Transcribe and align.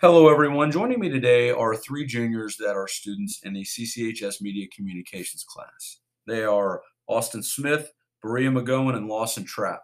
Hello, 0.00 0.28
everyone. 0.28 0.70
Joining 0.70 1.00
me 1.00 1.08
today 1.08 1.50
are 1.50 1.74
three 1.74 2.06
juniors 2.06 2.56
that 2.58 2.76
are 2.76 2.86
students 2.86 3.40
in 3.42 3.52
the 3.52 3.64
CCHS 3.64 4.40
Media 4.40 4.68
Communications 4.72 5.42
class. 5.42 5.98
They 6.24 6.44
are 6.44 6.82
Austin 7.08 7.42
Smith, 7.42 7.90
Berea 8.22 8.48
McGohan, 8.48 8.94
and 8.94 9.08
Lawson 9.08 9.42
Trapp. 9.42 9.82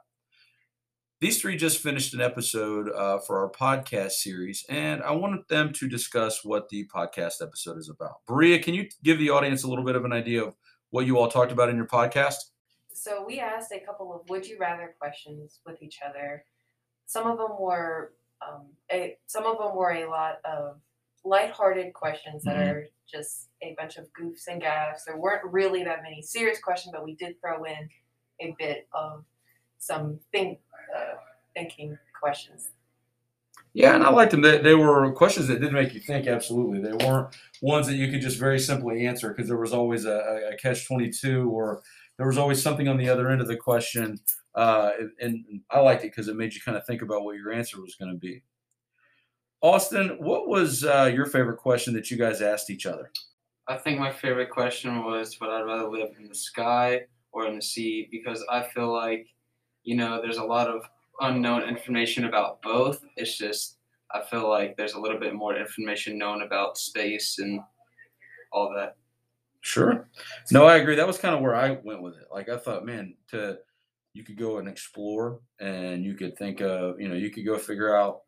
These 1.21 1.41
three 1.41 1.57
just 1.57 1.83
finished 1.83 2.15
an 2.15 2.21
episode 2.21 2.93
uh, 2.93 3.19
for 3.27 3.41
our 3.41 3.51
podcast 3.51 4.13
series, 4.13 4.65
and 4.69 5.03
I 5.03 5.11
wanted 5.11 5.41
them 5.49 5.73
to 5.73 5.89
discuss 5.89 6.45
what 6.45 6.69
the 6.69 6.87
podcast 6.95 7.43
episode 7.43 7.77
is 7.77 7.89
about. 7.89 8.25
Berea, 8.29 8.63
can 8.63 8.75
you 8.75 8.89
give 9.03 9.19
the 9.19 9.31
audience 9.31 9.65
a 9.65 9.69
little 9.69 9.85
bit 9.85 9.97
of 9.97 10.05
an 10.05 10.13
idea 10.13 10.45
of 10.45 10.55
what 10.91 11.07
you 11.07 11.19
all 11.19 11.27
talked 11.27 11.51
about 11.51 11.71
in 11.71 11.77
your 11.77 11.89
podcast? 11.89 12.37
So 12.93 13.25
we 13.27 13.41
asked 13.41 13.73
a 13.73 13.85
couple 13.85 14.15
of 14.15 14.29
would 14.29 14.47
you 14.47 14.59
rather 14.61 14.95
questions 14.97 15.59
with 15.67 15.83
each 15.83 15.99
other. 16.09 16.45
Some 17.07 17.27
of 17.27 17.37
them 17.37 17.59
were 17.59 18.13
um, 18.43 18.67
a, 18.91 19.17
some 19.27 19.45
of 19.47 19.59
them 19.59 19.75
were 19.75 19.93
a 19.93 20.09
lot 20.09 20.39
of 20.45 20.81
lighthearted 21.25 21.95
questions 21.95 22.43
that 22.45 22.57
Mhm. 22.57 22.71
are 22.73 22.89
just 23.07 23.49
a 23.63 23.75
bunch 23.79 23.97
of 23.97 24.07
goofs 24.13 24.47
and 24.49 24.61
gaffs. 24.61 25.05
There 25.05 25.17
weren't 25.17 25.45
really 25.45 25.83
that 25.85 26.03
many 26.03 26.21
serious 26.23 26.61
questions, 26.61 26.93
but 26.93 27.05
we 27.05 27.15
did 27.15 27.41
throw 27.41 27.65
in 27.65 27.89
a 28.41 28.55
bit 28.59 28.87
of 28.93 29.25
some 29.79 30.21
think, 30.33 30.61
uh, 30.95 31.15
thinking 31.55 31.99
questions. 32.21 32.71
Yeah, 33.73 33.95
and 33.95 34.05
I 34.05 34.11
liked 34.11 34.31
them. 34.31 34.41
They, 34.43 34.59
they 34.59 34.75
were 34.75 35.11
questions 35.13 35.49
that 35.49 35.61
did 35.61 35.73
make 35.73 35.95
you 35.95 36.01
think. 36.01 36.27
Absolutely, 36.27 36.81
they 36.81 36.93
weren't 37.05 37.35
ones 37.61 37.87
that 37.89 37.97
you 37.97 38.11
could 38.11 38.21
just 38.21 38.39
very 38.39 38.59
simply 38.59 39.07
answer 39.07 39.31
because 39.31 39.49
there 39.49 39.57
was 39.59 39.73
always 39.73 40.05
a, 40.05 40.13
a, 40.13 40.53
a 40.53 40.57
catch 40.57 40.87
twenty 40.87 41.11
two, 41.11 41.51
or 41.51 41.83
there 42.17 42.27
was 42.27 42.39
always 42.39 42.63
something 42.63 42.87
on 42.87 42.99
the 42.99 43.09
other 43.09 43.31
end 43.31 43.41
of 43.41 43.49
the 43.49 43.57
question. 43.57 44.21
Uh, 44.55 44.91
and, 45.21 45.45
I 45.71 45.81
liked 45.81 46.05
it 46.05 46.13
because 46.13 46.29
it 46.29 46.37
made 46.37 46.55
you 46.55 46.61
kind 46.61 46.77
of 46.77 46.87
think 46.87 47.03
about 47.03 47.25
what 47.25 47.37
your 47.37 47.53
answer 47.53 47.81
was 47.81 47.97
going 47.97 48.13
to 48.13 48.19
be. 48.19 48.43
Austin, 49.61 50.17
what 50.21 50.47
was 50.47 50.85
uh, 50.85 51.11
your 51.13 51.27
favorite 51.27 51.57
question 51.57 51.95
that 51.95 52.11
you 52.11 52.17
guys 52.17 52.43
asked 52.43 52.71
each 52.71 52.87
other? 52.87 53.11
I 53.67 53.77
think 53.77 53.99
my 53.99 54.13
favorite 54.13 54.51
question 54.51 55.05
was 55.05 55.41
would 55.41 55.51
I 55.51 55.63
rather 55.63 55.89
live 55.89 56.11
in 56.19 56.29
the 56.29 56.35
sky 56.35 57.03
or 57.33 57.47
in 57.47 57.57
the 57.57 57.63
sea 57.63 58.09
because 58.11 58.45
I 58.51 58.63
feel 58.63 58.93
like, 58.93 59.27
you 59.83 59.97
know, 59.97 60.21
there's 60.21 60.37
a 60.37 60.45
lot 60.45 60.69
of 60.69 60.83
unknown 61.21 61.63
information 61.63 62.27
about 62.27 62.61
both. 62.63 63.01
It's 63.17 63.39
just 63.39 63.79
I 64.13 64.23
feel 64.23 64.49
like 64.49 64.77
there's 64.77 64.93
a 64.93 65.01
little 65.01 65.19
bit 65.19 65.35
more 65.35 65.57
information 65.57 66.19
known 66.19 66.43
about 66.43 66.79
space 66.79 67.39
and 67.39 67.61
all 68.53 68.73
that. 68.77 68.97
Sure. 69.63 70.07
No, 70.53 70.67
I 70.67 70.77
agree. 70.77 70.95
That 70.95 71.07
was 71.07 71.19
kind 71.19 71.35
of 71.35 71.41
where 71.41 71.57
I 71.57 71.79
went 71.83 72.03
with 72.03 72.15
it. 72.17 72.29
Like 72.31 72.49
I 72.51 72.59
thought, 72.59 72.85
man, 72.85 73.15
to 73.29 73.59
you 74.15 74.23
could 74.25 74.39
go 74.39 74.59
and 74.59 74.69
explore, 74.69 75.41
and 75.61 76.05
you 76.05 76.15
could 76.15 76.39
think 76.39 76.61
of, 76.61 76.99
you 77.01 77.09
know, 77.09 77.17
you 77.17 77.31
could 77.31 77.45
go 77.45 77.59
figure 77.59 77.95
out 77.95 78.21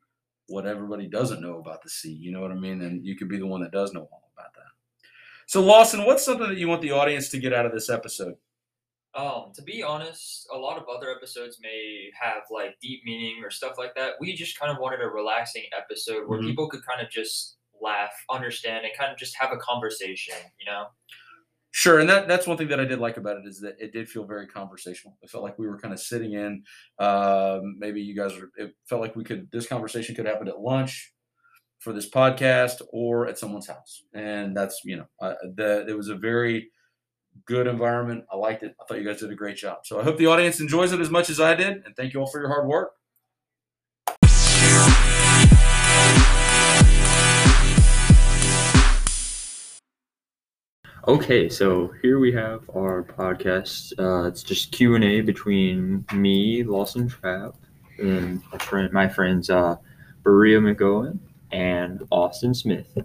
what 0.49 0.67
everybody 0.67 1.07
doesn't 1.09 1.41
know 1.41 1.59
about 1.59 1.83
the 1.83 1.89
sea. 1.89 2.13
You 2.13 2.33
know 2.33 2.41
what 2.41 2.51
I 2.51 2.57
mean? 2.57 2.83
And 2.83 3.05
you 3.07 3.17
could 3.17 3.29
be 3.29 3.39
the 3.39 3.47
one 3.47 3.63
that 3.63 3.73
does 3.73 3.93
know 3.93 4.09
all 4.13 4.31
about 4.37 4.53
that. 4.55 4.63
So, 5.47 5.63
Lawson, 5.63 6.05
what's 6.05 6.25
something 6.25 6.49
that 6.49 6.59
you 6.59 6.69
want 6.69 6.83
the 6.83 6.91
audience 6.91 7.29
to 7.31 7.39
get 7.39 7.53
out 7.53 7.67
of 7.67 7.73
this 7.73 7.89
episode? 7.89 8.35
Um, 9.15 9.53
to 9.55 9.63
be 9.63 9.83
honest, 9.83 10.47
a 10.53 10.59
lot 10.59 10.77
of 10.77 10.85
other 10.89 11.11
episodes 11.11 11.59
may 11.63 12.11
have 12.21 12.43
like 12.51 12.79
deep 12.83 13.03
meaning 13.05 13.43
or 13.43 13.51
stuff 13.51 13.79
like 13.79 13.95
that. 13.95 14.15
We 14.21 14.35
just 14.35 14.59
kind 14.59 14.71
of 14.71 14.79
wanted 14.79 15.01
a 15.01 15.07
relaxing 15.09 15.65
episode 15.77 16.29
where 16.29 16.39
Mhm. 16.41 16.49
people 16.49 16.69
could 16.69 16.85
kind 16.85 17.01
of 17.01 17.11
just 17.11 17.57
laugh, 17.81 18.13
understand, 18.29 18.85
and 18.85 18.95
kind 18.95 19.11
of 19.11 19.19
just 19.19 19.35
have 19.37 19.53
a 19.53 19.57
conversation, 19.57 20.37
you 20.59 20.67
know? 20.67 20.89
Sure, 21.71 21.99
and 21.99 22.09
that 22.09 22.27
that's 22.27 22.47
one 22.47 22.57
thing 22.57 22.69
that 22.69 22.81
I 22.81 22.85
did 22.85 23.01
like 23.01 23.19
about 23.19 23.37
it 23.37 23.47
is 23.47 23.61
that 23.61 23.75
it 23.79 23.93
did 23.93 24.09
feel 24.09 24.25
very 24.25 24.47
conversational. 24.47 25.19
It 25.23 25.29
felt 25.31 25.45
like 25.45 25.59
we 25.59 25.67
were 25.67 25.79
kind 25.79 25.93
of 25.93 26.01
sitting 26.01 26.33
in. 26.33 26.63
Um, 26.99 27.77
maybe 27.79 28.01
you 28.01 28.17
guys 28.17 28.33
were. 28.35 28.51
It 28.57 28.75
felt 28.89 29.03
like 29.03 29.15
we 29.15 29.25
could. 29.25 29.51
This 29.51 29.67
conversation 29.67 30.15
could 30.15 30.27
happen 30.27 30.49
at 30.49 30.59
lunch 30.61 31.13
for 31.81 31.93
this 31.93 32.09
podcast 32.09 32.83
or 32.93 33.29
at 33.29 33.39
someone's 33.39 33.69
house, 33.69 34.05
and 34.15 34.57
that's 34.57 34.81
you 34.85 34.97
know 34.97 35.07
uh, 35.21 35.35
the 35.57 35.87
it 35.87 35.97
was 35.97 36.09
a 36.09 36.17
very 36.17 36.71
good 37.47 37.67
environment. 37.67 38.25
I 38.33 38.37
liked 38.37 38.63
it. 38.63 38.75
I 38.81 38.85
thought 38.87 38.99
you 38.99 39.05
guys 39.07 39.21
did 39.21 39.31
a 39.31 39.37
great 39.37 39.57
job. 39.57 39.79
So 39.85 40.01
I 40.01 40.05
hope 40.05 40.19
the 40.19 40.27
audience 40.27 40.61
enjoys 40.61 40.93
it 40.93 41.01
as 41.01 41.11
much 41.11 41.31
as 41.31 41.41
I 41.41 41.55
did, 41.55 41.83
and 41.85 41.95
thank 41.97 42.15
you 42.15 42.21
all 42.21 42.27
for 42.31 42.41
your 42.41 42.49
hard 42.49 42.67
work. 42.69 42.93
Okay, 51.09 51.49
so 51.49 51.95
here 52.03 52.19
we 52.19 52.33
have 52.33 52.69
our 52.75 53.05
podcast. 53.05 53.93
Uh, 53.97 54.27
it's 54.27 54.43
just 54.43 54.73
Q 54.73 54.97
and 54.97 55.05
A 55.05 55.21
between 55.21 56.05
me, 56.13 56.65
Lawson 56.65 57.07
Trapp, 57.07 57.55
and 57.99 58.43
a 58.53 58.59
friend, 58.59 58.93
my 58.93 59.09
friends, 59.09 59.49
uh, 59.49 59.77
Berea 60.25 60.59
McGohan 60.59 61.21
and 61.53 62.03
Austin 62.11 62.55
Smith. 62.55 62.99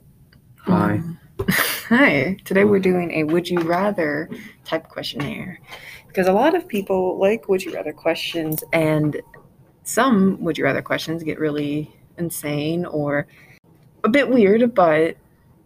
Hi. 0.62 1.00
Hi. 1.90 2.38
Today 2.44 2.64
we're 2.64 2.80
doing 2.80 3.12
a 3.12 3.24
would 3.26 3.48
you 3.48 3.60
rather 3.60 4.28
type 4.66 4.90
questionnaire 4.90 5.60
because 6.08 6.26
a 6.26 6.34
lot 6.34 6.56
of 6.56 6.68
people 6.68 7.20
like 7.20 7.50
would 7.50 7.62
you 7.62 7.72
rather 7.72 7.94
questions, 7.94 8.64
and 8.74 9.22
some 9.84 10.42
would 10.42 10.58
you 10.58 10.64
rather 10.64 10.82
questions 10.82 11.22
get 11.22 11.38
really 11.40 11.96
insane 12.18 12.84
or 12.84 13.28
a 14.04 14.10
bit 14.10 14.28
weird, 14.28 14.74
but 14.74 15.18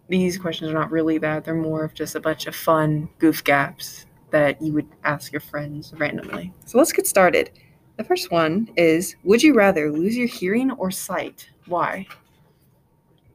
these 0.08 0.38
questions 0.38 0.70
are 0.70 0.74
not 0.74 0.90
really 0.90 1.18
that. 1.18 1.44
They're 1.44 1.54
more 1.54 1.84
of 1.84 1.94
just 1.94 2.14
a 2.14 2.20
bunch 2.20 2.46
of 2.46 2.54
fun 2.54 3.08
goof 3.18 3.42
gaps 3.42 4.06
that 4.30 4.60
you 4.60 4.72
would 4.72 4.88
ask 5.04 5.32
your 5.32 5.40
friends 5.40 5.92
randomly. 5.96 6.52
So 6.64 6.78
let's 6.78 6.92
get 6.92 7.06
started. 7.06 7.50
The 7.96 8.04
first 8.04 8.30
one 8.30 8.70
is 8.76 9.16
Would 9.24 9.42
you 9.42 9.54
rather 9.54 9.90
lose 9.90 10.16
your 10.16 10.28
hearing 10.28 10.70
or 10.72 10.90
sight? 10.90 11.48
Why? 11.66 12.06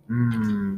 Hmm. 0.08 0.78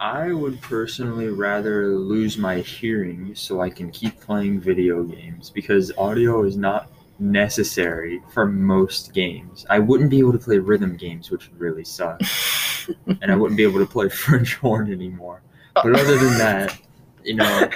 I 0.00 0.32
would 0.32 0.60
personally 0.60 1.28
rather 1.28 1.88
lose 1.88 2.38
my 2.38 2.58
hearing 2.60 3.34
so 3.34 3.60
I 3.60 3.70
can 3.70 3.90
keep 3.90 4.20
playing 4.20 4.60
video 4.60 5.02
games 5.02 5.50
because 5.50 5.90
audio 5.98 6.44
is 6.44 6.56
not 6.56 6.88
necessary 7.18 8.22
for 8.32 8.46
most 8.46 9.12
games. 9.12 9.66
I 9.68 9.78
wouldn't 9.78 10.10
be 10.10 10.18
able 10.18 10.32
to 10.32 10.38
play 10.38 10.58
rhythm 10.58 10.96
games, 10.96 11.30
which 11.30 11.50
would 11.50 11.60
really 11.60 11.84
suck. 11.84 12.20
and 13.06 13.30
I 13.30 13.36
wouldn't 13.36 13.56
be 13.56 13.64
able 13.64 13.80
to 13.80 13.86
play 13.86 14.08
French 14.24 14.54
horn 14.56 14.92
anymore. 14.92 15.42
But 15.74 15.98
other 15.98 16.16
than 16.18 16.38
that, 16.38 16.78
you 17.24 17.34
know, 17.34 17.68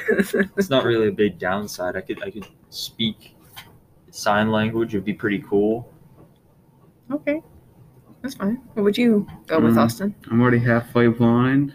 it's 0.56 0.70
not 0.70 0.84
really 0.84 1.08
a 1.08 1.12
big 1.12 1.38
downside. 1.38 1.96
I 1.96 2.00
could 2.00 2.22
I 2.22 2.30
could 2.30 2.46
speak 2.70 3.36
sign 4.10 4.50
language. 4.50 4.94
It'd 4.94 5.04
be 5.04 5.14
pretty 5.14 5.42
cool. 5.48 5.92
okay, 7.10 7.42
that's 8.22 8.34
fine. 8.34 8.56
What 8.74 8.84
would 8.84 8.98
you 8.98 9.26
go 9.46 9.60
with, 9.60 9.72
Um, 9.72 9.78
Austin? 9.78 10.14
I'm 10.30 10.40
already 10.40 10.58
halfway 10.58 11.08
blind, 11.08 11.74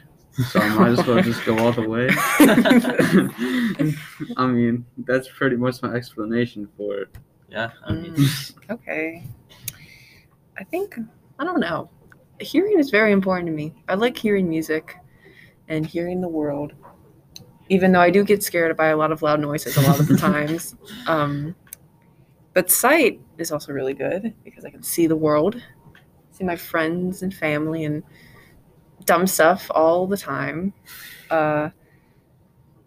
so 0.50 0.60
I 0.60 0.70
might 0.76 1.00
as 1.00 1.06
well 1.06 1.22
just 1.22 1.46
go 1.46 1.58
all 1.60 1.72
the 1.72 1.88
way. 1.88 2.10
I 4.38 4.48
mean, 4.48 4.86
that's 5.06 5.30
pretty 5.30 5.56
much 5.56 5.82
my 5.84 5.94
explanation 5.94 6.68
for 6.78 6.96
it. 6.98 7.16
Yeah, 7.50 7.72
I 7.86 7.94
mean, 7.94 8.14
Mm, 8.16 8.54
okay. 8.72 9.24
I 10.58 10.64
think 10.64 10.98
I 11.40 11.44
don't 11.44 11.60
know. 11.60 11.90
Hearing 12.40 12.80
is 12.80 12.90
very 12.90 13.12
important 13.12 13.48
to 13.48 13.54
me. 13.54 13.74
I 13.88 13.96
like 13.96 14.18
hearing 14.18 14.50
music 14.50 14.96
and 15.68 15.86
hearing 15.86 16.22
the 16.22 16.28
world. 16.28 16.74
Even 17.70 17.92
though 17.92 18.00
I 18.00 18.10
do 18.10 18.24
get 18.24 18.44
scared 18.44 18.76
by 18.78 18.88
a 18.88 18.98
lot 18.98 19.12
of 19.12 19.22
loud 19.22 19.40
noises 19.40 19.76
a 19.78 19.82
lot 19.82 20.00
of 20.00 20.08
the 20.08 20.18
times. 20.30 20.76
Um, 21.08 21.56
but 22.54 22.72
sight 22.72 23.20
is 23.38 23.52
also 23.52 23.72
really 23.74 23.94
good 23.94 24.34
because 24.44 24.66
I 24.66 24.70
can 24.70 24.82
see 24.84 25.06
the 25.08 25.16
world, 25.16 25.62
see 26.32 26.44
my 26.44 26.56
friends 26.56 27.22
and 27.24 27.34
family 27.34 27.84
and 27.86 28.04
dumb 29.06 29.28
stuff 29.28 29.70
all 29.72 30.08
the 30.08 30.18
time. 30.18 30.74
Uh, 31.30 31.70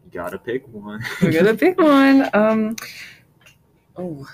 you 0.05 0.11
gotta 0.13 0.39
pick 0.39 0.67
one. 0.69 1.05
we're 1.23 1.33
gonna 1.33 1.55
pick 1.55 1.79
one. 1.79 2.29
Um, 2.35 2.77
oh. 3.97 4.27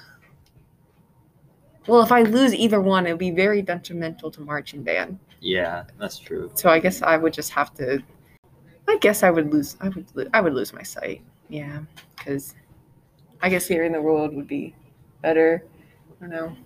Well, 1.87 2.03
if 2.03 2.11
I 2.13 2.23
lose 2.23 2.55
either 2.55 2.81
one, 2.81 3.07
it 3.07 3.13
would 3.13 3.19
be 3.19 3.31
very 3.31 3.63
detrimental 3.63 4.31
to 4.33 4.41
marching 4.41 4.83
band. 4.83 5.19
yeah, 5.41 5.85
that's 5.99 6.19
true. 6.19 6.51
So 6.55 6.69
I 6.71 6.79
guess 6.81 7.03
I 7.03 7.17
would 7.17 7.33
just 7.33 7.51
have 7.53 7.73
to. 7.75 8.03
I 8.89 8.97
guess 8.99 9.23
I 9.23 9.31
would 9.31 9.53
lose. 9.53 9.77
I 9.81 9.89
would. 9.91 10.07
lo- 10.15 10.27
I 10.35 10.41
would 10.41 10.55
lose 10.55 10.73
my 10.73 10.83
sight. 10.83 11.23
Yeah, 11.49 11.81
because 12.17 12.55
I 13.43 13.49
guess 13.49 13.67
hearing 13.69 13.93
the 13.93 14.01
world 14.03 14.35
would 14.35 14.49
be 14.49 14.75
better. 15.23 15.65
I 16.21 16.27
don't 16.27 16.31
know. 16.31 16.57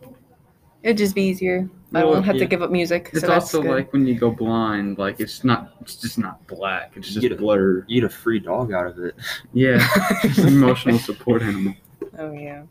It'd 0.83 0.97
just 0.97 1.15
be 1.15 1.23
easier. 1.25 1.69
I 1.93 2.05
Well, 2.05 2.13
won't 2.15 2.25
have 2.25 2.37
yeah. 2.37 2.41
to 2.45 2.47
give 2.47 2.63
up 2.63 2.71
music. 2.71 3.11
It's 3.13 3.21
so 3.23 3.33
also 3.33 3.61
good. 3.61 3.71
like 3.73 3.93
when 3.93 4.07
you 4.07 4.15
go 4.15 4.31
blind, 4.31 4.97
like 4.97 5.21
it's 5.21 5.45
not, 5.45 5.75
it's 5.83 5.97
just 5.97 6.17
not 6.19 6.47
black. 6.47 6.93
It's 6.97 7.09
You 7.09 7.15
just 7.15 7.23
get 7.23 7.33
a- 7.33 7.37
blurred. 7.37 7.85
You 7.89 8.01
get 8.01 8.07
a 8.07 8.15
free 8.15 8.39
dog 8.39 8.73
out 8.73 8.87
of 8.87 8.99
it. 8.99 9.15
Yeah, 9.53 9.79
it's 10.25 10.39
an 10.39 10.49
emotional 10.49 10.99
support 10.99 11.43
animal. 11.43 11.75
Oh 12.19 12.33
yeah. 12.33 12.63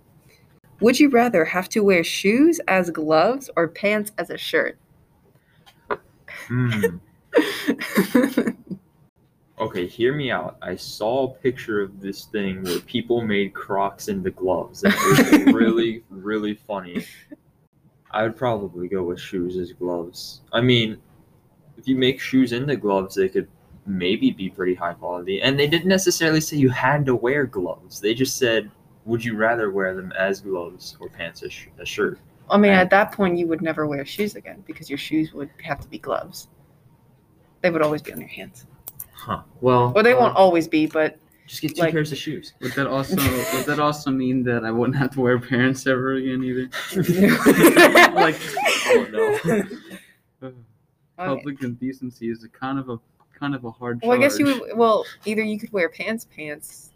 Would 0.82 1.00
you 1.00 1.10
rather 1.10 1.46
have 1.46 1.70
to 1.70 1.84
wear 1.84 2.04
shoes 2.04 2.60
as 2.68 2.90
gloves 2.90 3.50
or 3.56 3.68
pants 3.68 4.12
as 4.18 4.30
a 4.30 4.38
shirt? 4.38 4.78
Hmm. 6.48 6.98
Okay, 9.60 9.88
hear 9.88 10.14
me 10.14 10.32
out. 10.32 10.58
I 10.62 10.76
saw 10.76 11.26
a 11.26 11.34
picture 11.34 11.82
of 11.82 12.00
this 12.00 12.26
thing 12.26 12.64
where 12.64 12.80
people 12.80 13.22
made 13.22 13.54
Crocs 13.54 14.08
into 14.08 14.32
gloves. 14.32 14.84
And 14.84 14.94
it 14.96 15.46
was 15.46 15.54
really, 15.54 16.04
really 16.10 16.54
funny. 16.54 17.06
I 18.12 18.24
would 18.24 18.38
probably 18.38 18.88
go 18.88 19.04
with 19.04 19.20
shoes 19.20 19.58
as 19.58 19.74
gloves. 19.74 20.42
I 20.54 20.62
mean, 20.62 20.98
if 21.78 21.90
you 21.90 21.98
make 21.98 22.22
shoes 22.22 22.54
into 22.54 22.78
gloves, 22.78 23.16
they 23.16 23.28
could 23.28 23.50
maybe 23.86 24.32
be 24.32 24.50
pretty 24.50 24.76
high 24.76 24.94
quality. 24.94 25.42
And 25.42 25.60
they 25.60 25.68
didn't 25.68 25.90
necessarily 25.90 26.40
say 26.40 26.56
you 26.56 26.70
had 26.70 27.06
to 27.08 27.16
wear 27.16 27.46
gloves. 27.46 28.00
They 28.00 28.14
just 28.14 28.38
said, 28.38 28.72
would 29.06 29.24
you 29.24 29.36
rather 29.36 29.72
wear 29.72 29.96
them 29.96 30.12
as 30.18 30.42
gloves 30.42 30.98
or 31.00 31.10
pants 31.10 31.44
as, 31.44 31.52
sh- 31.54 31.68
as 31.80 31.88
shirt? 31.90 32.20
I 32.50 32.58
mean, 32.58 32.72
Right. 32.72 32.80
at 32.80 32.90
that 32.90 33.12
point, 33.12 33.38
you 33.38 33.48
would 33.48 33.62
never 33.62 33.86
wear 33.88 34.04
shoes 34.06 34.36
again 34.36 34.64
because 34.66 34.90
your 34.90 34.98
shoes 34.98 35.34
would 35.34 35.50
have 35.64 35.80
to 35.82 35.88
be 35.88 36.00
gloves. 36.00 36.48
They 37.62 37.70
would 37.70 37.82
always 37.82 38.02
be 38.02 38.12
on 38.14 38.20
your 38.20 38.30
hands. 38.30 38.66
Huh. 39.14 39.42
Well, 39.62 39.94
Or 39.96 40.02
they 40.04 40.14
uh, 40.14 40.20
won't 40.20 40.36
always 40.36 40.68
be, 40.68 40.86
but 40.88 41.18
Just 41.46 41.62
get 41.62 41.76
two 41.76 41.82
like- 41.82 41.92
pairs 41.94 42.12
of 42.12 42.18
shoes. 42.18 42.54
Would 42.62 42.72
that 42.74 42.88
also 42.88 43.16
would 43.18 43.66
that 43.66 43.80
also 43.80 44.12
mean 44.12 44.44
that 44.44 44.64
I 44.64 44.72
wouldn't 44.72 44.98
have 44.98 45.12
to 45.12 45.22
wear 45.22 45.38
pants 45.40 45.86
ever 45.88 46.14
again 46.14 46.44
either? 46.44 46.70
like, 48.16 48.36
Oh, 48.92 49.08
no. 49.12 49.64
Okay. 50.42 50.56
Public 51.18 51.62
indecency 51.64 52.30
is 52.30 52.46
a 52.46 52.50
kind 52.50 52.80
of 52.80 52.88
a 52.90 52.98
kind 53.38 53.54
of 53.54 53.66
a 53.66 53.72
hard. 53.72 54.00
Well, 54.02 54.14
I 54.14 54.18
guess 54.18 54.40
you 54.40 54.46
would. 54.46 54.62
Well, 54.78 55.04
either 55.26 55.42
you 55.42 55.60
could 55.60 55.72
wear 55.74 55.90
pants, 55.90 56.26
pants, 56.34 56.89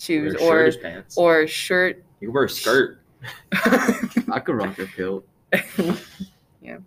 shoes, 0.00 0.34
or 0.40 0.70
pants. 0.80 1.16
or 1.16 1.46
shirt. 1.46 2.02
you 2.20 2.28
can 2.28 2.34
wear 2.34 2.44
a 2.44 2.48
skirt. 2.48 3.00
I 3.52 4.40
could 4.44 4.54
rock 4.54 4.78
a 4.78 4.86
kilt. 4.86 5.26
yeah. 6.62 6.78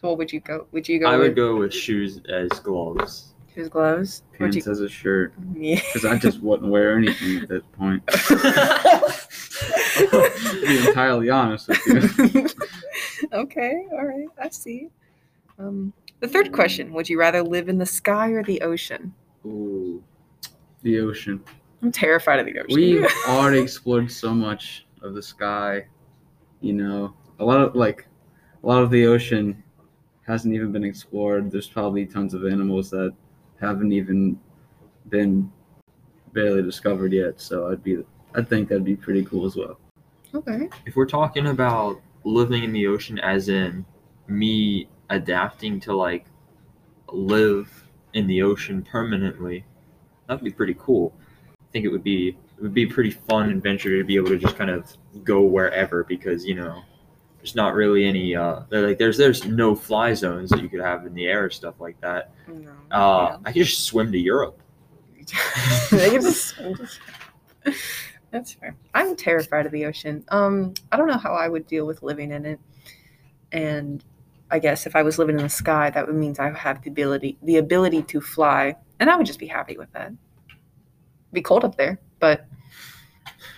So 0.00 0.08
what 0.08 0.18
would 0.18 0.32
you 0.32 0.40
go? 0.40 0.66
Would 0.72 0.88
you 0.88 1.00
go 1.00 1.06
I 1.06 1.16
with 1.16 1.28
would 1.28 1.36
go 1.36 1.56
with 1.56 1.72
shoes 1.72 2.20
as 2.28 2.50
gloves. 2.60 3.34
shoes, 3.54 3.68
gloves? 3.68 4.22
Pants 4.36 4.56
you? 4.56 4.70
as 4.70 4.80
a 4.80 4.88
shirt 4.88 5.32
Yeah. 5.54 5.76
because 5.76 6.04
I 6.04 6.18
just 6.18 6.40
wouldn't 6.40 6.70
wear 6.70 6.98
anything 6.98 7.38
at 7.42 7.48
that 7.48 7.72
point. 7.72 8.02
To 9.94 10.60
be 10.66 10.88
entirely 10.88 11.30
honest 11.30 11.68
with 11.68 12.34
you. 12.34 12.46
okay. 13.32 13.86
All 13.92 14.04
right. 14.04 14.26
I 14.40 14.48
see. 14.50 14.88
Um, 15.58 15.92
the 16.20 16.26
third 16.28 16.52
question: 16.52 16.92
Would 16.92 17.08
you 17.08 17.18
rather 17.18 17.42
live 17.42 17.68
in 17.68 17.78
the 17.78 17.86
sky 17.86 18.30
or 18.30 18.42
the 18.42 18.60
ocean? 18.62 19.14
Ooh. 19.46 20.02
The 20.82 20.98
ocean. 21.00 21.42
I'm 21.84 21.92
terrified 21.92 22.40
of 22.40 22.46
the 22.46 22.58
ocean. 22.58 22.74
We've 22.74 23.06
already 23.28 23.58
explored 23.58 24.10
so 24.10 24.32
much 24.32 24.86
of 25.02 25.14
the 25.14 25.22
sky. 25.22 25.84
You 26.62 26.72
know, 26.72 27.14
a 27.38 27.44
lot 27.44 27.60
of 27.60 27.74
like 27.74 28.06
a 28.62 28.66
lot 28.66 28.82
of 28.82 28.90
the 28.90 29.04
ocean 29.04 29.62
hasn't 30.26 30.54
even 30.54 30.72
been 30.72 30.82
explored. 30.82 31.50
There's 31.50 31.68
probably 31.68 32.06
tons 32.06 32.32
of 32.32 32.46
animals 32.46 32.88
that 32.90 33.12
haven't 33.60 33.92
even 33.92 34.40
been 35.10 35.52
barely 36.32 36.62
discovered 36.62 37.12
yet. 37.12 37.38
So 37.38 37.70
I'd 37.70 37.84
be 37.84 38.02
I 38.34 38.40
think 38.40 38.70
that'd 38.70 38.82
be 38.82 38.96
pretty 38.96 39.22
cool 39.26 39.44
as 39.44 39.54
well. 39.54 39.78
okay. 40.34 40.70
If 40.86 40.96
we're 40.96 41.04
talking 41.04 41.48
about 41.48 42.00
living 42.24 42.64
in 42.64 42.72
the 42.72 42.86
ocean, 42.86 43.18
as 43.18 43.50
in 43.50 43.84
me 44.26 44.88
adapting 45.10 45.80
to 45.80 45.94
like 45.94 46.24
live 47.12 47.86
in 48.14 48.26
the 48.26 48.40
ocean 48.40 48.82
permanently, 48.82 49.66
that'd 50.26 50.42
be 50.42 50.50
pretty 50.50 50.76
cool. 50.78 51.14
I 51.74 51.76
think 51.76 51.86
it 51.86 51.90
would 51.90 52.04
be 52.04 52.28
it 52.28 52.62
would 52.62 52.72
be 52.72 52.84
a 52.84 52.86
pretty 52.88 53.10
fun 53.10 53.50
adventure 53.50 53.98
to 53.98 54.04
be 54.04 54.14
able 54.14 54.28
to 54.28 54.38
just 54.38 54.56
kind 54.56 54.70
of 54.70 54.96
go 55.24 55.40
wherever 55.40 56.04
because 56.04 56.44
you 56.46 56.54
know 56.54 56.84
there's 57.38 57.56
not 57.56 57.74
really 57.74 58.04
any 58.04 58.36
uh 58.36 58.60
like 58.70 58.96
there's 58.96 59.18
there's 59.18 59.44
no 59.44 59.74
fly 59.74 60.14
zones 60.14 60.50
that 60.50 60.62
you 60.62 60.68
could 60.68 60.78
have 60.80 61.04
in 61.04 61.14
the 61.14 61.26
air 61.26 61.46
or 61.46 61.50
stuff 61.50 61.74
like 61.80 62.00
that. 62.00 62.30
No. 62.46 62.70
Uh, 62.92 63.38
I 63.44 63.50
could 63.50 63.64
just 63.64 63.82
swim 63.82 64.12
to 64.12 64.18
Europe. 64.18 64.60
They 65.90 66.10
can 66.10 66.22
just- 66.22 66.54
just- 66.56 67.00
That's 68.30 68.52
fair. 68.52 68.76
I'm 68.94 69.16
terrified 69.16 69.66
of 69.66 69.72
the 69.72 69.86
ocean. 69.86 70.24
Um, 70.28 70.74
I 70.92 70.96
don't 70.96 71.08
know 71.08 71.18
how 71.18 71.34
I 71.34 71.48
would 71.48 71.66
deal 71.66 71.86
with 71.86 72.02
living 72.04 72.30
in 72.30 72.46
it. 72.46 72.60
And 73.50 74.04
I 74.50 74.60
guess 74.60 74.86
if 74.86 74.94
I 74.94 75.02
was 75.02 75.18
living 75.18 75.36
in 75.38 75.42
the 75.42 75.48
sky, 75.48 75.90
that 75.90 76.06
would 76.06 76.14
mean 76.14 76.36
I 76.38 76.50
have 76.50 76.82
the 76.82 76.90
ability 76.90 77.36
the 77.42 77.56
ability 77.56 78.02
to 78.04 78.20
fly, 78.20 78.76
and 79.00 79.10
I 79.10 79.16
would 79.16 79.26
just 79.26 79.40
be 79.40 79.46
happy 79.48 79.76
with 79.76 79.90
that. 79.92 80.12
Be 81.34 81.42
cold 81.42 81.64
up 81.64 81.76
there, 81.76 81.98
but 82.20 82.46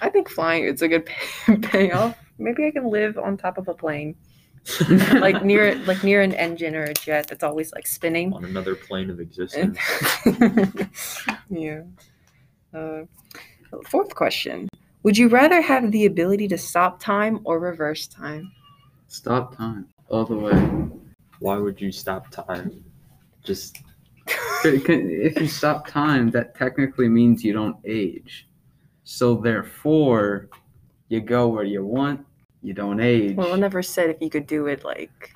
I 0.01 0.09
think 0.09 0.31
flying 0.31 0.65
is 0.65 0.81
a 0.81 0.89
good 0.89 1.05
pay- 1.07 1.57
payoff. 1.63 2.17
Maybe 2.39 2.67
I 2.67 2.71
can 2.71 2.89
live 2.91 3.19
on 3.19 3.37
top 3.37 3.59
of 3.59 3.69
a 3.69 3.75
plane, 3.75 4.17
like 5.13 5.45
near 5.45 5.75
like 5.85 6.03
near 6.03 6.23
an 6.23 6.33
engine 6.35 6.75
or 6.75 6.85
a 6.85 6.95
jet 6.95 7.27
that's 7.29 7.45
always 7.45 7.73
like 7.73 7.87
spinning. 7.87 8.33
on 8.33 8.45
another 8.47 8.75
plane 8.75 9.11
of 9.11 9.21
existence. 9.21 9.79
yeah. 11.51 11.83
Uh, 12.75 13.03
fourth 13.85 14.15
question: 14.15 14.69
Would 15.03 15.19
you 15.19 15.29
rather 15.29 15.61
have 15.61 15.93
the 15.93 16.07
ability 16.07 16.49
to 16.49 16.59
stop 16.59 16.99
time 16.99 17.41
or 17.45 17.59
reverse 17.59 18.07
time? 18.07 18.51
Stop 19.09 19.55
time 19.57 19.87
all 20.09 20.25
the 20.25 20.37
way. 20.37 20.89
Why 21.41 21.59
would 21.59 21.79
you 21.81 21.93
stop 21.93 22.31
time? 22.31 22.83
Just 23.45 23.75
But 23.75 23.83
can- 23.83 23.96
if 24.65 25.41
you 25.41 25.47
stop 25.49 25.87
time, 25.87 26.31
that 26.31 26.55
technically 26.55 27.09
means 27.09 27.45
you 27.45 27.53
don't 27.53 27.77
age. 27.85 28.49
So 29.05 29.37
therefore, 29.37 30.49
you 31.09 31.21
go 31.21 31.49
where 31.49 31.65
you 31.65 31.85
want. 31.85 32.27
You 32.63 32.75
don't 32.75 33.01
age. 33.01 33.37
Well, 33.37 33.53
I 33.53 33.57
never 33.57 33.83
said 33.83 34.11
if 34.11 34.17
you 34.21 34.29
could 34.29 34.47
do 34.47 34.67
it 34.67 34.85
like 34.85 35.33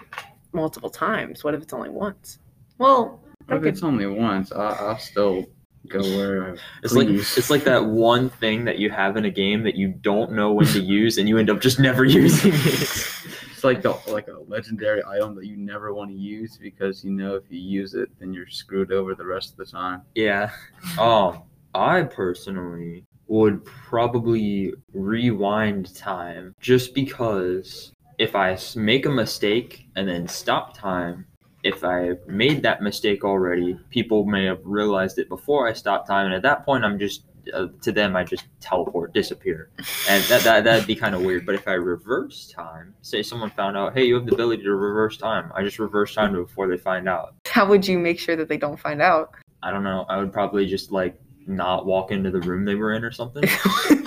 multiple 0.52 0.90
times. 0.90 1.44
What 1.44 1.54
if 1.54 1.62
it's 1.62 1.72
only 1.72 1.90
once? 1.90 2.38
Well, 2.78 3.20
But 3.46 3.58
if 3.58 3.64
it's 3.64 3.82
only 3.82 4.06
once, 4.06 4.50
I, 4.52 4.70
I'll 4.70 4.98
still 4.98 5.46
go 5.88 6.00
where. 6.00 6.54
I 6.54 6.56
It's 6.82 6.94
like 6.94 7.08
it's 7.08 7.50
like 7.50 7.64
that 7.64 7.84
one 7.84 8.30
thing 8.30 8.64
that 8.64 8.78
you 8.78 8.90
have 8.90 9.16
in 9.16 9.24
a 9.24 9.30
game 9.30 9.62
that 9.62 9.76
you 9.76 9.88
don't 9.88 10.32
know 10.32 10.52
when 10.52 10.66
to 10.66 10.80
use 11.00 11.18
and 11.18 11.28
you 11.28 11.38
end 11.38 11.50
up 11.50 11.60
just 11.60 11.78
never 11.78 12.04
using 12.20 12.52
it. 12.54 13.19
It's 13.60 13.64
like 13.66 13.82
the 13.82 13.92
like 14.10 14.28
a 14.28 14.38
legendary 14.48 15.02
item 15.06 15.34
that 15.34 15.44
you 15.44 15.54
never 15.54 15.92
want 15.92 16.10
to 16.10 16.16
use 16.16 16.56
because 16.56 17.04
you 17.04 17.10
know 17.10 17.34
if 17.34 17.42
you 17.50 17.58
use 17.58 17.92
it, 17.92 18.08
then 18.18 18.32
you're 18.32 18.48
screwed 18.48 18.90
over 18.90 19.14
the 19.14 19.26
rest 19.26 19.50
of 19.50 19.58
the 19.58 19.66
time. 19.66 20.00
Yeah. 20.14 20.50
Um, 20.98 21.42
I 21.74 22.04
personally 22.04 23.04
would 23.26 23.62
probably 23.66 24.72
rewind 24.94 25.94
time 25.94 26.54
just 26.58 26.94
because 26.94 27.92
if 28.16 28.34
I 28.34 28.56
make 28.76 29.04
a 29.04 29.10
mistake 29.10 29.88
and 29.94 30.08
then 30.08 30.26
stop 30.26 30.74
time, 30.74 31.26
if 31.62 31.84
I 31.84 32.12
made 32.26 32.62
that 32.62 32.80
mistake 32.80 33.24
already, 33.24 33.78
people 33.90 34.24
may 34.24 34.46
have 34.46 34.60
realized 34.64 35.18
it 35.18 35.28
before 35.28 35.68
I 35.68 35.74
stopped 35.74 36.08
time, 36.08 36.24
and 36.24 36.34
at 36.34 36.40
that 36.44 36.64
point, 36.64 36.82
I'm 36.82 36.98
just 36.98 37.24
uh, 37.52 37.68
to 37.82 37.92
them, 37.92 38.16
I 38.16 38.24
just 38.24 38.44
teleport, 38.60 39.12
disappear, 39.12 39.70
and 40.08 40.22
that 40.24 40.42
that 40.42 40.64
that'd 40.64 40.86
be 40.86 40.96
kind 40.96 41.14
of 41.14 41.22
weird. 41.22 41.46
But 41.46 41.54
if 41.54 41.66
I 41.68 41.72
reverse 41.72 42.48
time, 42.48 42.94
say 43.02 43.22
someone 43.22 43.50
found 43.50 43.76
out, 43.76 43.94
hey, 43.94 44.04
you 44.04 44.14
have 44.14 44.26
the 44.26 44.34
ability 44.34 44.62
to 44.64 44.74
reverse 44.74 45.16
time, 45.16 45.52
I 45.54 45.62
just 45.62 45.78
reverse 45.78 46.14
time 46.14 46.34
to 46.34 46.44
before 46.44 46.68
they 46.68 46.76
find 46.76 47.08
out. 47.08 47.34
how 47.46 47.66
would 47.66 47.86
you 47.86 47.98
make 47.98 48.18
sure 48.18 48.36
that 48.36 48.48
they 48.48 48.56
don't 48.56 48.78
find 48.78 49.02
out? 49.02 49.34
I 49.62 49.70
don't 49.70 49.84
know. 49.84 50.06
I 50.08 50.16
would 50.18 50.32
probably 50.32 50.66
just 50.66 50.90
like 50.90 51.20
not 51.46 51.86
walk 51.86 52.10
into 52.10 52.30
the 52.30 52.40
room 52.40 52.64
they 52.64 52.74
were 52.74 52.94
in 52.94 53.04
or 53.04 53.12
something. 53.12 53.44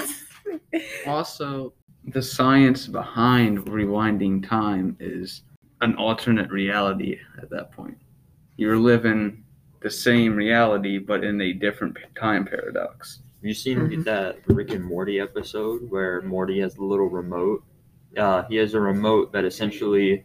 Also, 1.06 1.74
the 2.06 2.22
science 2.22 2.88
behind 2.88 3.60
rewinding 3.66 4.48
time 4.48 4.96
is 5.00 5.44
an 5.82 5.96
alternate 5.96 6.50
reality 6.50 7.20
at 7.42 7.50
that 7.50 7.72
point. 7.72 7.98
You're 8.58 8.78
living 8.78 9.44
the 9.82 9.90
same 9.90 10.36
reality, 10.36 10.98
but 10.98 11.24
in 11.24 11.42
a 11.42 11.54
different 11.54 11.98
time 12.18 12.46
paradox. 12.46 13.20
Have 13.44 13.50
you 13.50 13.54
seen 13.54 13.78
Mhm. 13.80 14.06
that 14.06 14.38
Rick 14.48 14.72
and 14.72 14.86
Morty 14.86 15.20
episode 15.20 15.90
where 15.92 16.22
Morty 16.22 16.62
has 16.62 16.76
the 16.76 16.86
little 16.86 17.10
remote? 17.10 17.62
Uh, 18.16 18.44
he 18.44 18.56
has 18.56 18.74
a 18.74 18.80
remote 18.80 19.34
that 19.34 19.44
essentially 19.44 20.24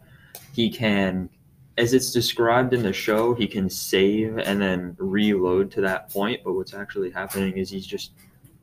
he 0.52 0.70
can, 0.70 1.28
as 1.76 1.94
it's 1.94 2.12
described 2.12 2.72
in 2.74 2.84
the 2.84 2.92
show, 2.92 3.34
he 3.34 3.48
can 3.48 3.68
save 3.68 4.38
and 4.38 4.60
then 4.60 4.94
reload 5.00 5.68
to 5.72 5.80
that 5.80 6.08
point. 6.12 6.42
But 6.44 6.52
what's 6.52 6.74
actually 6.74 7.10
happening 7.10 7.56
is 7.58 7.70
he's 7.70 7.88
just 7.88 8.12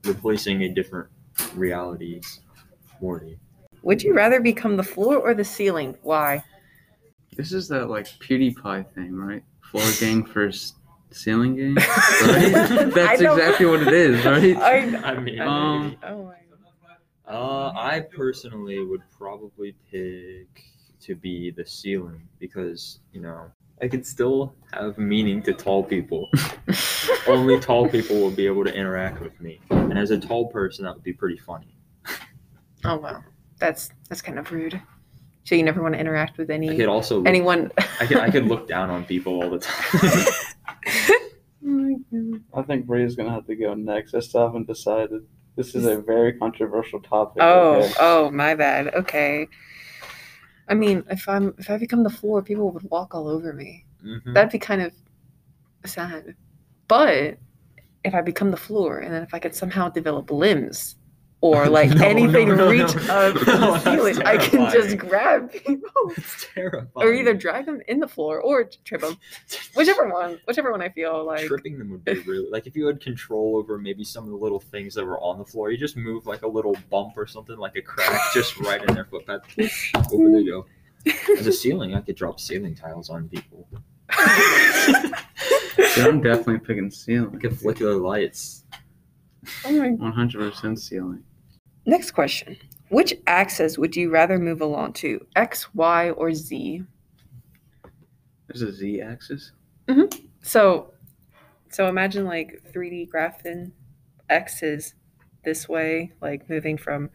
replacing 0.05 0.61
a 0.63 0.73
different 0.73 1.09
reality's 1.53 2.39
Morty. 3.01 3.37
Would 3.83 4.03
you 4.03 4.13
rather 4.13 4.39
become 4.39 4.77
the 4.77 4.83
floor 4.83 5.17
or 5.17 5.33
the 5.33 5.43
ceiling? 5.43 5.97
Why? 6.01 6.41
This 7.35 7.51
is 7.51 7.67
that 7.67 7.89
like 7.89 8.05
PewDiePie 8.05 8.89
thing, 8.93 9.17
right? 9.17 9.43
Floor 9.63 9.83
gang 9.99 10.25
versus 10.25 10.75
ceiling 11.11 11.55
game? 11.55 11.75
Right? 12.25 12.51
That's 12.93 13.21
exactly 13.21 13.65
what 13.65 13.81
it 13.81 13.93
is, 13.93 14.25
right? 14.25 14.55
I, 14.57 15.11
I 15.11 15.19
mean, 15.19 15.41
Um, 15.41 15.97
oh 16.03 16.23
my 16.25 16.35
Uh, 17.27 17.71
I 17.75 18.01
personally 18.15 18.83
would 18.83 19.01
probably 19.17 19.75
pick 19.91 20.47
to 21.01 21.15
be 21.15 21.51
the 21.51 21.65
ceiling 21.65 22.27
because 22.39 22.99
you 23.13 23.21
know 23.21 23.51
I 23.81 23.87
could 23.87 24.05
still 24.05 24.55
have 24.73 24.97
meaning 24.97 25.41
to 25.43 25.53
tall 25.53 25.83
people. 25.83 26.29
Only 27.27 27.59
tall 27.59 27.87
people 27.89 28.15
will 28.17 28.31
be 28.31 28.45
able 28.47 28.63
to 28.63 28.73
interact 28.73 29.21
with 29.21 29.39
me, 29.41 29.59
and 29.69 29.97
as 29.97 30.11
a 30.11 30.19
tall 30.19 30.47
person, 30.47 30.85
that 30.85 30.93
would 30.95 31.03
be 31.03 31.13
pretty 31.13 31.37
funny. 31.37 31.75
Oh 32.83 32.97
wow, 32.97 33.23
that's 33.59 33.89
that's 34.09 34.21
kind 34.21 34.39
of 34.39 34.51
rude. 34.51 34.81
So 35.43 35.53
you 35.53 35.63
never 35.63 35.81
want 35.81 35.93
to 35.93 35.99
interact 35.99 36.37
with 36.39 36.49
I 36.49 36.55
any 36.55 36.75
could 36.75 36.87
also 36.87 37.17
look, 37.19 37.27
anyone. 37.27 37.71
I 37.99 38.05
could 38.07 38.17
I 38.17 38.29
could 38.31 38.45
look 38.53 38.67
down 38.67 38.89
on 38.89 39.03
people 39.05 39.41
all 39.43 39.49
the 39.49 39.59
time. 39.59 40.25
My 42.67 42.73
God. 42.73 42.73
I 42.73 42.77
think 42.77 42.85
Bree's 42.87 43.15
gonna 43.15 43.31
have 43.31 43.47
to 43.47 43.55
go 43.55 43.73
next. 43.73 44.13
I 44.13 44.19
still 44.19 44.45
haven't 44.45 44.67
decided. 44.67 45.25
This 45.55 45.73
is 45.75 45.85
a 45.85 46.01
very 46.01 46.33
controversial 46.33 46.99
topic. 46.99 47.41
Oh, 47.41 47.75
okay? 47.75 47.93
oh, 47.99 48.29
my 48.31 48.55
bad. 48.55 48.93
Okay. 48.93 49.47
I 50.67 50.73
mean, 50.73 51.03
if 51.09 51.29
I'm 51.29 51.53
if 51.57 51.69
I 51.69 51.77
become 51.77 52.03
the 52.03 52.09
floor, 52.09 52.41
people 52.41 52.71
would 52.71 52.89
walk 52.89 53.15
all 53.15 53.27
over 53.27 53.53
me. 53.53 53.85
Mhm. 54.03 54.33
That'd 54.33 54.51
be 54.51 54.59
kind 54.59 54.81
of 54.81 54.91
sad. 55.85 56.35
But 56.87 57.37
if 58.03 58.13
I 58.13 58.21
become 58.21 58.51
the 58.51 58.57
floor, 58.57 58.99
and 58.99 59.13
then 59.13 59.23
if 59.23 59.33
I 59.33 59.39
could 59.39 59.55
somehow 59.55 59.89
develop 59.89 60.31
limbs 60.31 60.97
or 61.53 61.67
like 61.79 61.89
No, 61.91 62.05
anything 62.05 62.49
no, 62.49 62.55
no, 62.55 62.69
reach 62.69 62.95
no. 62.95 63.01
up 63.13 63.33
to 63.37 63.45
the 63.45 63.79
ceiling, 63.79 64.21
I 64.23 64.37
can 64.37 64.71
just 64.71 64.97
grab 64.97 65.51
people. 65.51 65.91
It's 66.17 66.47
terrifying. 66.53 66.87
or 66.95 67.13
either 67.13 67.33
drag 67.33 67.65
them 67.65 67.81
in 67.87 67.99
the 67.99 68.07
floor 68.07 68.39
or 68.41 68.69
trip 68.83 69.01
them, 69.01 69.17
whichever 69.75 70.07
one, 70.09 70.39
whichever 70.45 70.71
one 70.71 70.81
I 70.81 70.89
feel 70.89 71.23
like. 71.25 71.45
tripping 71.47 71.77
them 71.77 71.91
would 71.91 72.03
be 72.05 72.19
really 72.21 72.49
like 72.49 72.67
if 72.67 72.75
you 72.75 72.87
had 72.87 72.99
control 73.01 73.57
over 73.57 73.77
maybe 73.77 74.03
some 74.03 74.23
of 74.23 74.29
the 74.31 74.35
little 74.37 74.59
things 74.59 74.93
that 74.95 75.05
were 75.05 75.19
on 75.19 75.37
the 75.37 75.45
floor. 75.45 75.71
You 75.71 75.77
just 75.77 75.97
move 75.97 76.25
like 76.25 76.41
a 76.43 76.47
little 76.47 76.75
bump 76.89 77.13
or 77.17 77.27
something, 77.27 77.57
like 77.57 77.75
a 77.75 77.81
crack, 77.81 78.19
just 78.33 78.57
right 78.59 78.81
in 78.83 78.93
their 78.95 79.05
footpath. 79.05 79.41
Over 80.13 80.31
they 80.31 80.43
go. 80.45 80.65
As 81.37 81.45
a 81.47 81.51
ceiling, 81.53 81.93
I 81.95 82.01
could 82.01 82.15
drop 82.15 82.39
ceiling 82.39 82.73
tiles 82.75 83.09
on 83.09 83.29
people. 83.29 83.67
Dude, 85.75 86.07
I'm 86.07 86.21
definitely 86.21 86.59
picking 86.59 86.89
ceiling. 86.89 87.35
I 87.35 87.39
could 87.39 87.57
flicker 87.59 87.85
the 87.85 87.97
lights. 87.97 88.63
Oh 89.65 89.71
my 89.71 89.89
100% 89.89 90.79
ceiling. 90.79 91.23
Next 91.85 92.11
question. 92.11 92.57
Which 92.89 93.13
axis 93.27 93.77
would 93.77 93.95
you 93.95 94.09
rather 94.11 94.37
move 94.37 94.61
along 94.61 94.93
to? 94.93 95.25
X, 95.35 95.73
Y, 95.73 96.11
or 96.11 96.33
Z? 96.33 96.83
There's 98.47 98.61
a 98.61 98.71
Z 98.71 99.01
axis. 99.01 99.51
Mm-hmm. 99.87 100.25
So 100.41 100.91
so 101.69 101.87
imagine 101.87 102.25
like 102.25 102.61
3D 102.73 103.09
graphing 103.09 103.71
X 104.29 104.63
is 104.63 104.93
this 105.43 105.67
way, 105.67 106.11
like 106.21 106.49
moving 106.49 106.77
from 106.77 107.09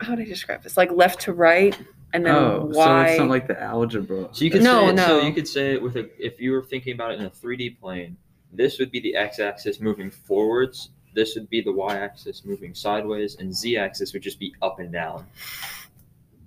how 0.00 0.14
do 0.14 0.22
I 0.22 0.24
describe 0.24 0.62
this? 0.62 0.76
Like 0.76 0.90
left 0.92 1.20
to 1.22 1.32
right 1.32 1.78
and 2.12 2.24
then 2.24 2.34
Oh, 2.34 2.70
so 2.72 2.78
Y. 2.78 3.06
it's 3.08 3.18
not 3.18 3.28
like 3.28 3.46
the 3.46 3.60
algebra. 3.60 4.28
So 4.32 4.44
you 4.44 4.50
could 4.50 4.62
No, 4.62 4.86
say 4.88 4.94
it, 4.94 4.98
so 5.06 5.20
you 5.20 5.32
could 5.32 5.48
say 5.48 5.72
it 5.74 5.82
with 5.82 5.96
a 5.96 6.08
if 6.24 6.40
you 6.40 6.52
were 6.52 6.62
thinking 6.62 6.94
about 6.94 7.12
it 7.12 7.20
in 7.20 7.26
a 7.26 7.30
3D 7.30 7.78
plane, 7.80 8.16
this 8.52 8.78
would 8.78 8.90
be 8.90 9.00
the 9.00 9.16
x-axis 9.16 9.80
moving 9.80 10.10
forwards, 10.10 10.90
this 11.14 11.34
would 11.34 11.48
be 11.48 11.60
the 11.60 11.72
y-axis 11.72 12.44
moving 12.44 12.74
sideways, 12.74 13.36
and 13.36 13.54
z-axis 13.54 14.12
would 14.12 14.22
just 14.22 14.38
be 14.38 14.54
up 14.62 14.78
and 14.80 14.92
down. 14.92 15.26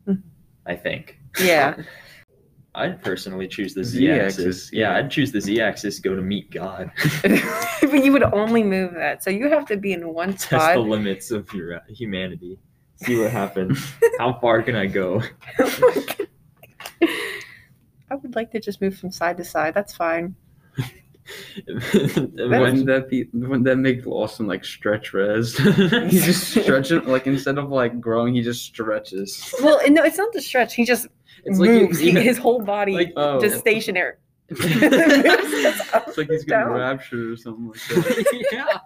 Mhm. 0.08 0.22
I 0.66 0.76
think. 0.76 1.20
yeah. 1.42 1.76
I'd 2.76 3.02
personally 3.02 3.48
choose 3.48 3.74
the 3.74 3.84
Z-axis, 3.84 4.36
z-axis. 4.36 4.70
Yeah, 4.74 4.92
yeah. 4.92 4.98
I'd 4.98 5.10
choose 5.10 5.32
the 5.32 5.42
z-axis. 5.42 5.98
Go 5.98 6.16
to 6.16 6.22
meet 6.22 6.52
God. 6.52 6.92
but 7.24 8.06
you 8.06 8.12
would 8.12 8.22
only 8.22 8.62
move 8.62 8.94
that. 8.94 9.24
So 9.24 9.32
you 9.32 9.50
have 9.50 9.66
to 9.68 9.78
be 9.78 9.94
in 9.94 10.14
one 10.14 10.38
spot. 10.38 10.60
Test 10.62 10.74
the 10.76 10.82
limits 10.82 11.32
of 11.32 11.52
your 11.54 11.78
uh, 11.78 11.80
humanity. 11.88 12.60
See 12.98 13.20
what 13.20 13.32
happens. 13.32 13.84
How 14.20 14.38
far 14.40 14.62
can 14.62 14.76
I 14.76 14.86
go? 14.86 15.24
I 18.10 18.16
would 18.16 18.36
like 18.36 18.52
to 18.52 18.60
just 18.60 18.80
move 18.80 18.96
from 18.98 19.12
side 19.12 19.38
to 19.38 19.44
side. 19.44 19.74
That's 19.74 19.96
fine. 19.96 20.36
Wouldn't 21.68 22.86
that 22.88 23.08
be? 23.10 23.26
Wouldn't 23.34 23.66
that 23.66 23.78
make 23.78 24.06
Lawson 24.06 24.48
like 24.48 24.64
stretch 24.66 25.14
res? 25.14 25.58
he 25.58 26.20
just 26.20 26.52
stretches 26.64 27.04
like 27.06 27.28
instead 27.28 27.58
of 27.58 27.70
like 27.70 28.00
growing, 28.00 28.34
he 28.36 28.42
just 28.42 28.64
stretches. 28.66 29.54
Well, 29.62 29.80
no, 29.90 30.04
it's 30.04 30.18
not 30.18 30.32
the 30.34 30.42
stretch. 30.42 30.76
He 30.76 30.86
just 30.86 31.08
It's 31.44 31.60
like 31.60 31.70
you- 31.70 31.82
moves. 31.88 32.00
He- 32.00 32.12
you- 32.12 32.20
his 32.20 32.38
whole 32.38 32.62
body 32.62 32.94
like- 32.94 33.14
oh. 33.18 33.40
just 33.42 33.60
stationary. 33.60 34.16
It's 34.50 36.18
like 36.18 36.30
he's 36.30 36.46
getting 36.46 36.68
Down. 36.68 36.72
raptured 36.74 37.32
or 37.32 37.38
something 37.38 37.68
like 37.68 38.06
that. 38.06 38.44
yeah. 38.52 38.78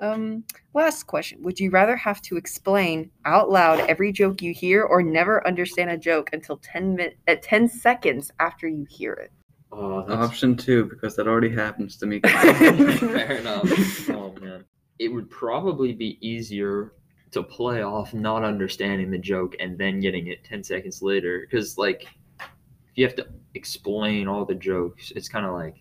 Um, 0.00 0.44
last 0.74 1.04
question. 1.04 1.42
Would 1.42 1.58
you 1.60 1.70
rather 1.70 1.96
have 1.96 2.20
to 2.22 2.36
explain 2.36 3.10
out 3.24 3.50
loud 3.50 3.80
every 3.88 4.12
joke 4.12 4.42
you 4.42 4.52
hear 4.52 4.82
or 4.84 5.02
never 5.02 5.46
understand 5.46 5.90
a 5.90 5.96
joke 5.98 6.30
until 6.32 6.58
10 6.58 6.94
min- 6.96 7.12
uh, 7.28 7.36
10 7.42 7.68
seconds 7.68 8.30
after 8.40 8.66
you 8.68 8.86
hear 8.90 9.12
it? 9.14 9.32
Oh, 9.76 10.04
that's 10.06 10.20
Option 10.30 10.56
two, 10.56 10.84
because 10.86 11.16
that 11.16 11.26
already 11.26 11.50
happens 11.50 11.96
to 11.98 12.06
me. 12.06 12.20
fair 12.24 13.32
enough. 13.40 14.08
Oh 14.10 14.34
man, 14.40 14.64
it 14.98 15.08
would 15.08 15.28
probably 15.30 15.92
be 15.92 16.18
easier 16.26 16.92
to 17.32 17.42
play 17.42 17.82
off 17.82 18.14
not 18.14 18.44
understanding 18.44 19.10
the 19.10 19.18
joke 19.18 19.56
and 19.58 19.76
then 19.76 19.98
getting 20.00 20.28
it 20.28 20.44
ten 20.44 20.62
seconds 20.62 21.02
later, 21.02 21.40
because 21.50 21.76
like 21.76 22.02
if 22.38 22.96
you 22.96 23.04
have 23.04 23.16
to 23.16 23.26
explain 23.54 24.28
all 24.28 24.44
the 24.44 24.54
jokes, 24.54 25.12
it's 25.16 25.28
kind 25.28 25.44
of 25.44 25.52
like 25.54 25.74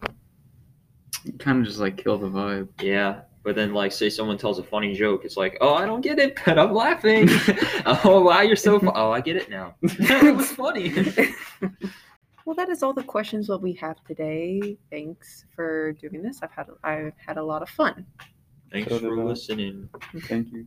You 1.26 1.34
kind 1.34 1.60
of 1.60 1.66
just 1.66 1.80
like 1.80 1.98
kill 1.98 2.18
the 2.18 2.28
vibe. 2.30 2.70
yeah. 2.82 3.22
But 3.44 3.56
then, 3.58 3.74
like, 3.74 3.92
say 3.92 4.10
someone 4.10 4.38
tells 4.38 4.58
a 4.58 4.64
funny 4.64 4.94
joke, 4.94 5.26
it's 5.26 5.36
like, 5.36 5.58
oh, 5.60 5.74
I 5.74 5.86
don't 5.86 6.00
get 6.00 6.18
it, 6.18 6.40
but 6.46 6.58
I'm 6.58 6.74
laughing. 6.74 7.28
oh, 7.86 8.22
wow, 8.26 8.40
you're 8.40 8.56
so 8.56 8.80
fu- 8.80 8.90
Oh, 8.96 9.12
I 9.12 9.20
get 9.20 9.36
it 9.36 9.50
now. 9.50 9.76
it 9.82 10.34
was 10.34 10.50
funny. 10.54 10.94
Well, 12.46 12.56
that 12.56 12.70
is 12.70 12.84
all 12.84 12.94
the 12.94 13.04
questions 13.04 13.48
that 13.48 13.60
we 13.60 13.74
have 13.74 14.04
today. 14.04 14.78
Thanks 14.92 15.46
for 15.56 15.94
doing 15.94 16.22
this. 16.22 16.42
I've 16.44 16.52
had 16.52 16.68
I've 16.84 17.14
had 17.26 17.38
a 17.38 17.44
lot 17.44 17.62
of 17.62 17.70
fun. 17.70 18.06
Thanks 18.72 18.90
So 18.90 19.00
for 19.00 19.24
listening. 19.24 19.90
Thank 20.28 20.52
you. 20.52 20.66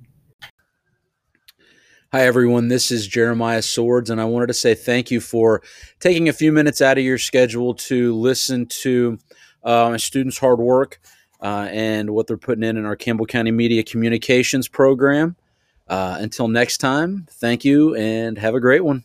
Hi, 2.13 2.23
everyone. 2.23 2.69
This 2.69 2.91
is 2.91 3.07
Jeremiah 3.07 3.61
Swords, 3.61 4.09
and 4.09 4.21
I 4.21 4.25
wanted 4.25 4.47
to 4.47 4.55
say 4.55 4.75
thank 4.75 5.11
you 5.11 5.21
for 5.21 5.61
taking 6.01 6.29
a 6.29 6.33
few 6.33 6.51
minutes 6.51 6.81
out 6.81 6.97
of 6.97 7.05
your 7.05 7.19
schedule 7.19 7.75
to 7.75 8.15
listen 8.15 8.67
to 8.67 9.19
uh, 9.63 9.91
my 9.91 9.97
students' 9.99 10.39
hard 10.39 10.59
work 10.59 10.99
uh, 11.43 11.69
and 11.71 12.09
what 12.11 12.27
they're 12.27 12.39
putting 12.39 12.65
in 12.65 12.79
in 12.79 12.87
our 12.87 12.97
Campbell 12.97 13.27
County 13.27 13.51
Media 13.51 13.83
Communications 13.83 14.67
program. 14.67 15.37
Uh, 15.89 16.17
until 16.21 16.49
next 16.49 16.79
time, 16.79 17.27
thank 17.33 17.65
you 17.65 17.95
and 17.97 18.39
have 18.39 18.55
a 18.55 18.61
great 18.61 18.85
one. 18.85 19.05